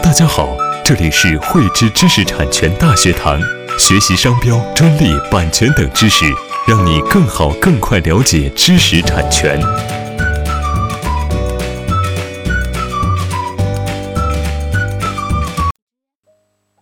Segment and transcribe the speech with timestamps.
[0.00, 3.38] 大家好，这里是汇知知识产权大学堂，
[3.78, 6.24] 学习商标、专利、版权等知识，
[6.66, 9.60] 让你更好、更快了解知识产权。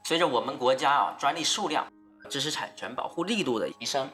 [0.04, 1.84] 随着我们国家啊专利数量、
[2.28, 4.08] 知识产权保护力度的提升，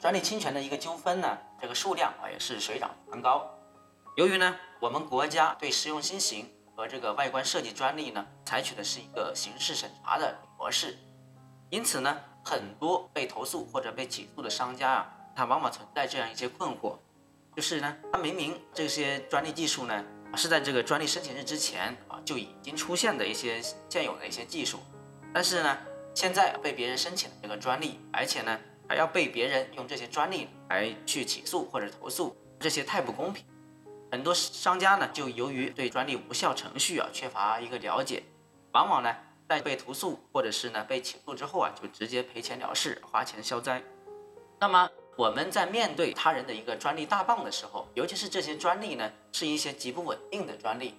[0.00, 3.44] 专利侵权的一个纠纷呢，这个数量啊也是水涨船高。
[4.16, 10.98] 由于呢，我们国家对实用新型和这个外观设计专利呢，采取的是一个刑事审查的模式，
[11.70, 16.98] 因此呢，很多被投诉或者被起诉的商家啊，他往往存在这样一些困惑，
[17.56, 20.04] 就是呢，他明明这些专利技术呢，
[20.36, 24.78] 是在这个专利申请日之前啊就已经出现的一些现有的一些技术。
[25.32, 25.78] 但是呢，
[26.14, 33.46] 现在被别人申请了这个专利，而且呢还要被别人用这些专利来去起诉或者投诉，这些太不公平。
[34.10, 38.22] 很多商家呢就由于对专利无效程序啊缺乏一个了解，
[38.72, 39.14] 往往呢
[39.48, 43.82] 在被投诉或者是呢被起诉之后啊就直接赔钱了事，花钱消灾。
[44.58, 50.94] 那么我们在面对他人的一个专利大棒的时候，尤其是这些专利呢是一些极不稳定的专利，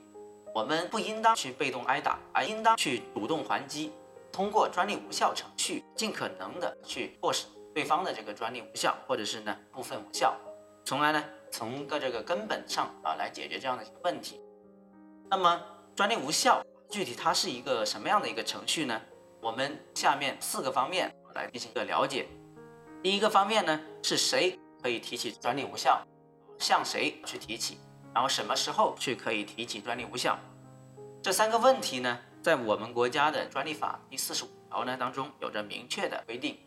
[0.53, 3.91] 我们不应当去被动挨打，而应当去主动还击。
[4.31, 10.35] 通过专利无效程序，尽可能的去迫使对方的这个专利无效，或者是呢部分无效，
[10.85, 14.39] 从而呢从个这个根本上啊来解决这样的一个问题。
[15.29, 15.61] 那么
[15.95, 19.01] 专利无效具体它是一个什么样的一个程序呢？
[19.41, 22.27] 我们下面四个方面来进行一个了解。
[23.03, 26.01] 第一个方面呢是谁可以提起专利无效，
[26.59, 27.77] 向谁去提起，
[28.13, 30.37] 然后什么时候去可以提起专利无效？
[31.21, 32.19] 这三个问题呢？
[32.41, 36.57] 在我们国家的专利法第四十五条呢当中，有着明确的规定：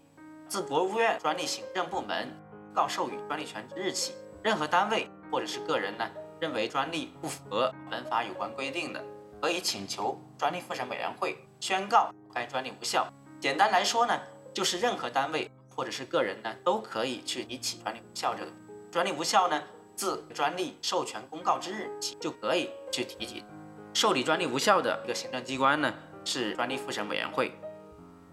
[0.47, 2.29] 自国务院专利行政部门
[2.75, 6.09] 告授予专利权之日起，任何单位或者是个人呢，
[6.41, 9.05] 认为专利不符合本法有关规定的，
[9.41, 13.07] 可以请求专利复审委员会宣告该专利无效。
[13.39, 14.19] 简单来说呢，
[14.55, 18.51] 就是任何单位或者是个人呢，都可以去提起专利无效这个。
[18.91, 19.63] 专利无效呢，
[19.95, 23.45] 自专利授权公告之日起就可以去提起。
[23.93, 25.93] 受理专利无效的一个行政机关呢，
[26.25, 27.53] 是专利复审委员会。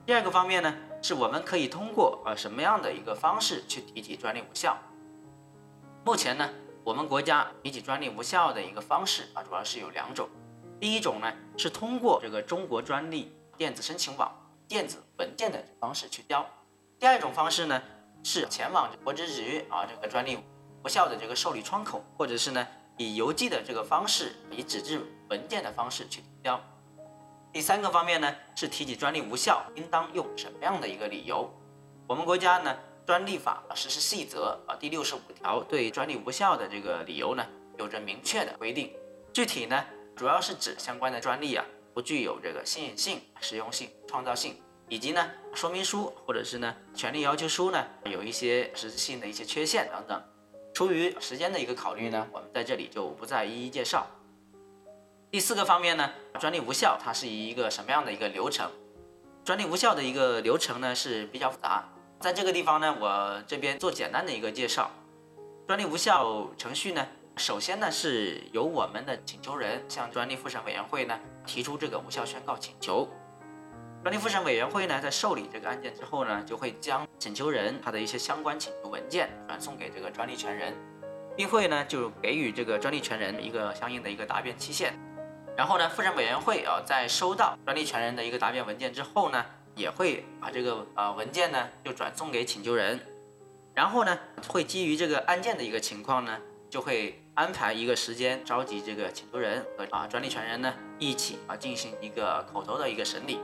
[0.06, 4.78] 第二个方面呢，是我们可以通过呃什么样的一个方式去提起专利无效？
[6.07, 6.50] 目前呢，
[6.85, 10.29] 我们国家提起专利无效的一个方式啊，主要是有两种。
[10.79, 14.31] 第一种呢，是通过这个中国专利电子申请网
[14.69, 16.46] 电子文件的方式去交；
[16.97, 17.84] 第二种方式呢，
[18.23, 20.40] 是前往国资局啊这个专利
[20.81, 22.66] 无效的这个受理窗口，或者是呢。
[22.96, 26.57] 以邮寄的这个方式，以纸质文件的方式去交。
[27.51, 31.51] 第三个方面呢，是提起专利无效，应当用什么样的一个理由？
[32.07, 32.75] 我们国家呢，
[33.07, 37.45] 专利法实施细则啊第六十五条对专利无效的这个理由呢，
[37.79, 38.91] 有着明确的规定。
[39.31, 41.63] 具体呢，主要是指相关的专利啊，
[41.94, 50.22] 不具有这个新颖性、实用性、创造性，以及呢，说明书或者是呢，权利要求书呢，有一些实质性的一些缺陷等等。
[50.73, 54.06] 出于时间的一个考虑呢，我们在这里就不再一一介绍。
[55.31, 58.69] 第四个方面呢，专利无效它是以一个什么样的一个流程？
[59.46, 61.88] 专利无效的一个流程呢是比较复杂，
[62.19, 64.89] 在这个地方呢，我这边做简单的一个介绍。
[65.67, 67.05] 专利无效程序呢，
[67.35, 73.07] 首先呢是由我们的请求人向专利复审委员会呢提出这个无效宣告请求。
[74.01, 80.73] 专利复审委员会呢，在受理这个案件之后呢，就会将请求人他的一些相关请求文件转送给这个专利权人，
[81.35, 84.97] 并会呢就给予这个专利权人一个相应的一个答辩期限。
[85.55, 89.45] 然后呢，复审委员会啊，在收到专利权人的一个答辩文件之后呢，
[89.78, 93.00] 也会把这个呃文件呢就转送给请求人，
[93.76, 94.18] 然后呢，
[94.48, 96.40] 会基于这个案件的一个情况呢，
[96.70, 103.40] 就会安排一个时间召集这个请求人和啊专利权人呢一起啊进行一个口头的一个审理。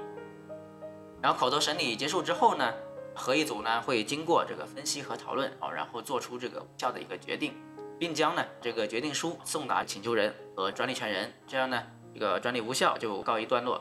[1.22, 2.74] 然后口头审理结束之后呢，
[3.16, 7.54] 合议组呢会经过这个分析和讨论啊，然后做出这个无效的一个决定，
[8.00, 11.84] 并将呢这个决定书送达请求人和专利权人，这样呢
[12.14, 13.80] 这个专利无效就告一段落。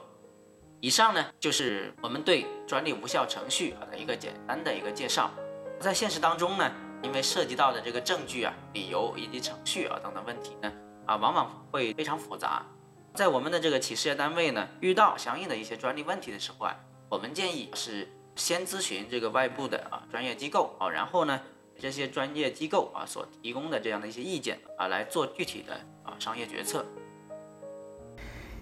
[0.82, 5.30] 以上呢就是我们对专利无效程序啊的一个简单的一个介绍。
[5.78, 6.72] 在现实当中呢，
[7.04, 10.72] 因为涉及到的这个证据啊、理由以及程序啊等等问题呢，
[11.06, 12.66] 啊往往会非常复杂。
[13.14, 16.76] 在我们的这个企事业单位呢，遇到相应的一些专利问题的时候啊。
[17.08, 21.40] 我们建议是先咨询这个外部的啊专业机构啊，然后呢
[21.78, 26.84] 这些专业机构啊所提供的这样的一些意见啊来做具体的啊商业决策。